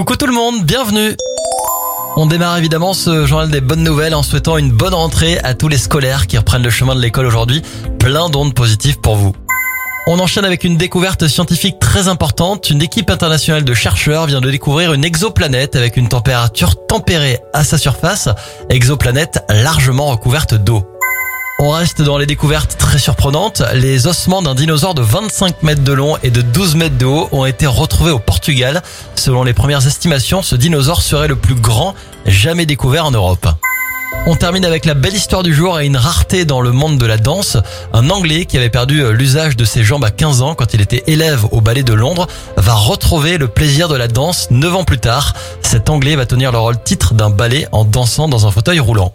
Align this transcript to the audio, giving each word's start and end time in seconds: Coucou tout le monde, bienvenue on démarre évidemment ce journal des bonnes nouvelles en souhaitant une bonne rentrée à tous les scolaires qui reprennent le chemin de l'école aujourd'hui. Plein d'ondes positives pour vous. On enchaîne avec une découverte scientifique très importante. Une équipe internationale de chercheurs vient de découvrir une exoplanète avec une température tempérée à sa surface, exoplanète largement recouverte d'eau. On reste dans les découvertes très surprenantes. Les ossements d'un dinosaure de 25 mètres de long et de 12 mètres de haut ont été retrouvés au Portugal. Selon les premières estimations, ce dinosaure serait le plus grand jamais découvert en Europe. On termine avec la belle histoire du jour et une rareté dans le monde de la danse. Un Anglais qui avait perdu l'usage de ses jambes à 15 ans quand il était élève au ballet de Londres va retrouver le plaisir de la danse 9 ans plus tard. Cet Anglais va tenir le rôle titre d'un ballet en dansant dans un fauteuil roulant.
Coucou 0.00 0.16
tout 0.16 0.26
le 0.26 0.32
monde, 0.32 0.64
bienvenue 0.64 1.14
on 2.16 2.24
démarre 2.24 2.56
évidemment 2.56 2.94
ce 2.94 3.26
journal 3.26 3.50
des 3.50 3.60
bonnes 3.60 3.84
nouvelles 3.84 4.14
en 4.14 4.22
souhaitant 4.22 4.56
une 4.56 4.70
bonne 4.70 4.94
rentrée 4.94 5.38
à 5.40 5.52
tous 5.52 5.68
les 5.68 5.76
scolaires 5.76 6.26
qui 6.26 6.38
reprennent 6.38 6.62
le 6.62 6.70
chemin 6.70 6.94
de 6.94 7.00
l'école 7.00 7.26
aujourd'hui. 7.26 7.62
Plein 7.98 8.30
d'ondes 8.30 8.54
positives 8.54 8.98
pour 8.98 9.16
vous. 9.16 9.34
On 10.06 10.18
enchaîne 10.18 10.46
avec 10.46 10.64
une 10.64 10.78
découverte 10.78 11.28
scientifique 11.28 11.78
très 11.78 12.08
importante. 12.08 12.70
Une 12.70 12.80
équipe 12.80 13.10
internationale 13.10 13.62
de 13.62 13.74
chercheurs 13.74 14.24
vient 14.24 14.40
de 14.40 14.50
découvrir 14.50 14.94
une 14.94 15.04
exoplanète 15.04 15.76
avec 15.76 15.98
une 15.98 16.08
température 16.08 16.86
tempérée 16.86 17.38
à 17.52 17.62
sa 17.62 17.76
surface, 17.76 18.30
exoplanète 18.70 19.44
largement 19.50 20.06
recouverte 20.06 20.54
d'eau. 20.54 20.82
On 21.62 21.68
reste 21.68 22.00
dans 22.00 22.16
les 22.16 22.24
découvertes 22.24 22.78
très 22.78 22.98
surprenantes. 22.98 23.62
Les 23.74 24.06
ossements 24.06 24.40
d'un 24.40 24.54
dinosaure 24.54 24.94
de 24.94 25.02
25 25.02 25.62
mètres 25.62 25.84
de 25.84 25.92
long 25.92 26.16
et 26.22 26.30
de 26.30 26.40
12 26.40 26.76
mètres 26.76 26.96
de 26.96 27.04
haut 27.04 27.28
ont 27.32 27.44
été 27.44 27.66
retrouvés 27.66 28.12
au 28.12 28.18
Portugal. 28.18 28.82
Selon 29.20 29.44
les 29.44 29.52
premières 29.52 29.86
estimations, 29.86 30.40
ce 30.40 30.56
dinosaure 30.56 31.02
serait 31.02 31.28
le 31.28 31.36
plus 31.36 31.54
grand 31.54 31.94
jamais 32.24 32.64
découvert 32.64 33.04
en 33.04 33.10
Europe. 33.10 33.46
On 34.24 34.34
termine 34.34 34.64
avec 34.64 34.86
la 34.86 34.94
belle 34.94 35.14
histoire 35.14 35.42
du 35.42 35.52
jour 35.52 35.78
et 35.78 35.84
une 35.84 35.98
rareté 35.98 36.46
dans 36.46 36.62
le 36.62 36.72
monde 36.72 36.96
de 36.96 37.04
la 37.04 37.18
danse. 37.18 37.58
Un 37.92 38.08
Anglais 38.08 38.46
qui 38.46 38.56
avait 38.56 38.70
perdu 38.70 39.02
l'usage 39.12 39.58
de 39.58 39.66
ses 39.66 39.84
jambes 39.84 40.06
à 40.06 40.10
15 40.10 40.40
ans 40.40 40.54
quand 40.54 40.72
il 40.72 40.80
était 40.80 41.04
élève 41.06 41.44
au 41.50 41.60
ballet 41.60 41.82
de 41.82 41.92
Londres 41.92 42.28
va 42.56 42.72
retrouver 42.72 43.36
le 43.36 43.48
plaisir 43.48 43.88
de 43.88 43.94
la 43.94 44.08
danse 44.08 44.50
9 44.50 44.74
ans 44.74 44.84
plus 44.84 44.98
tard. 44.98 45.34
Cet 45.60 45.90
Anglais 45.90 46.16
va 46.16 46.24
tenir 46.24 46.50
le 46.50 46.58
rôle 46.58 46.82
titre 46.82 47.12
d'un 47.12 47.28
ballet 47.28 47.68
en 47.72 47.84
dansant 47.84 48.26
dans 48.26 48.46
un 48.46 48.50
fauteuil 48.50 48.80
roulant. 48.80 49.12